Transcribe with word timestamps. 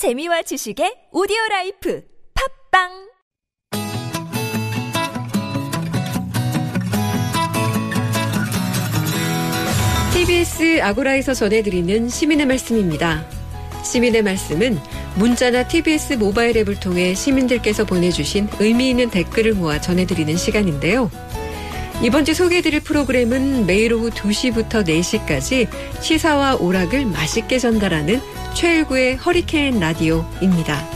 재미와 0.00 0.40
지식의 0.40 1.12
오디오 1.12 1.36
라이프 1.50 2.02
팟빵 2.72 2.88
TBS 10.14 10.80
아고라에서 10.80 11.34
전해드리는 11.34 12.08
시민의 12.08 12.46
말씀입니다. 12.46 13.28
시민의 13.84 14.22
말씀은 14.22 14.78
문자나 15.16 15.68
TBS 15.68 16.14
모바일 16.14 16.56
앱을 16.56 16.80
통해 16.80 17.12
시민들께서 17.12 17.84
보내주신 17.84 18.48
의미 18.58 18.88
있는 18.88 19.10
댓글을 19.10 19.52
모아 19.52 19.82
전해드리는 19.82 20.34
시간인데요. 20.34 21.10
이번 22.02 22.24
주 22.24 22.32
소개해드릴 22.32 22.80
프로그램은 22.80 23.66
매일 23.66 23.92
오후 23.92 24.08
2시부터 24.08 24.86
4시까지 24.88 25.68
시사와 26.00 26.56
오락을 26.56 27.04
맛있게 27.04 27.58
전달하는 27.58 28.22
최일구의 28.54 29.16
허리케인 29.16 29.78
라디오입니다. 29.78 30.88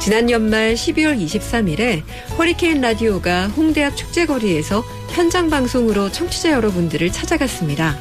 지난 0.00 0.30
연말 0.30 0.72
12월 0.72 1.22
23일에 1.22 2.02
허리케인 2.38 2.80
라디오가 2.80 3.48
홍대 3.48 3.84
앞 3.84 3.94
축제거리에서 3.94 4.82
현장 5.10 5.50
방송으로 5.50 6.10
청취자 6.10 6.52
여러분들을 6.52 7.12
찾아갔습니다. 7.12 7.98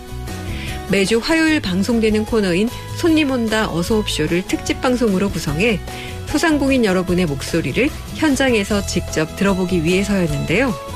매주 0.90 1.20
화요일 1.22 1.60
방송되는 1.60 2.24
코너인 2.26 2.70
손님 2.96 3.32
온다 3.32 3.70
어서옵쇼를 3.70 4.48
특집 4.48 4.80
방송으로 4.80 5.30
구성해 5.30 5.82
소상공인 6.28 6.86
여러분의 6.86 7.26
목소리를 7.26 7.90
현장에서 8.16 8.86
직접 8.86 9.36
들어보기 9.36 9.84
위해서였는데요. 9.84 10.96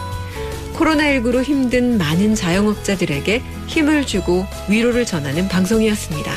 코로나19로 0.80 1.44
힘든 1.44 1.98
많은 1.98 2.36
자영업자들에게 2.36 3.42
힘을 3.68 4.06
주고 4.06 4.46
위로를 4.70 5.06
전하는 5.06 5.48
방송이었습니다. 5.50 6.32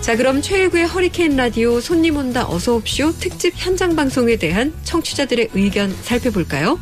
자, 0.00 0.16
그럼 0.16 0.40
최일구의 0.40 0.86
허리케인 0.86 1.36
라디오 1.36 1.80
손님 1.80 2.16
온다 2.16 2.48
어서옵쇼 2.48 3.18
특집 3.18 3.52
현장 3.56 3.96
방송에 3.96 4.36
대한 4.36 4.72
청취자들의 4.84 5.50
의견 5.52 5.94
살펴볼까요? 6.02 6.78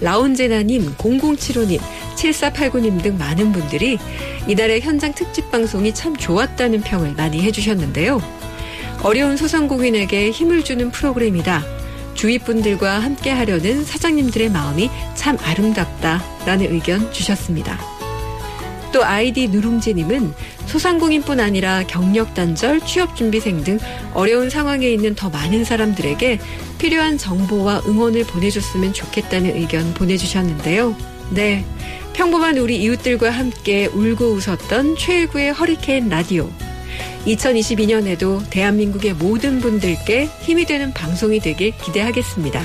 라운제나님, 0.00 0.94
0075님, 0.96 1.80
7489님 2.14 3.02
등 3.02 3.18
많은 3.18 3.52
분들이 3.52 3.98
이달의 4.46 4.80
현장 4.82 5.12
특집 5.12 5.50
방송이 5.50 5.92
참 5.92 6.16
좋았다는 6.16 6.82
평을 6.82 7.14
많이 7.14 7.42
해주셨는데요. 7.42 8.22
어려운 9.02 9.36
소상공인에게 9.36 10.30
힘을 10.30 10.64
주는 10.64 10.90
프로그램이다. 10.90 11.75
주위 12.26 12.40
분들과 12.40 12.98
함께 12.98 13.30
하려는 13.30 13.84
사장님들의 13.84 14.50
마음이 14.50 14.90
참 15.14 15.38
아름답다라는 15.40 16.72
의견 16.72 17.12
주셨습니다. 17.12 17.78
또 18.92 19.04
아이디 19.04 19.46
누룽지님은 19.46 20.34
소상공인뿐 20.66 21.38
아니라 21.38 21.84
경력 21.86 22.34
단절, 22.34 22.80
취업 22.80 23.14
준비생 23.14 23.62
등 23.62 23.78
어려운 24.12 24.50
상황에 24.50 24.88
있는 24.88 25.14
더 25.14 25.30
많은 25.30 25.64
사람들에게 25.64 26.40
필요한 26.78 27.16
정보와 27.16 27.82
응원을 27.86 28.24
보내줬으면 28.24 28.92
좋겠다는 28.92 29.54
의견 29.54 29.94
보내주셨는데요. 29.94 30.96
네. 31.30 31.64
평범한 32.14 32.58
우리 32.58 32.82
이웃들과 32.82 33.30
함께 33.30 33.86
울고 33.86 34.32
웃었던 34.32 34.96
최일구의 34.96 35.52
허리케인 35.52 36.08
라디오. 36.08 36.50
2022년에도 37.26 38.42
대한민국의 38.50 39.14
모든 39.14 39.60
분들께 39.60 40.28
힘이 40.42 40.64
되는 40.64 40.92
방송이 40.92 41.40
되길 41.40 41.72
기대하겠습니다. 41.78 42.62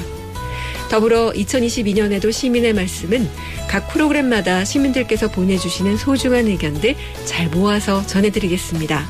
더불어 0.89 1.31
2022년에도 1.31 2.31
시민의 2.31 2.73
말씀은 2.73 3.29
각 3.69 3.87
프로그램마다 3.87 4.65
시민들께서 4.65 5.29
보내주시는 5.29 5.95
소중한 5.95 6.47
의견들 6.47 6.95
잘 7.25 7.47
모아서 7.47 8.05
전해드리겠습니다. 8.05 9.07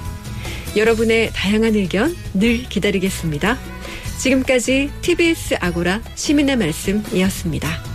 여러분의 0.77 1.31
다양한 1.33 1.75
의견 1.75 2.15
늘 2.33 2.63
기다리겠습니다. 2.63 3.57
지금까지 4.19 4.91
TBS 5.01 5.55
아고라 5.59 6.01
시민의 6.13 6.55
말씀이었습니다. 6.57 7.90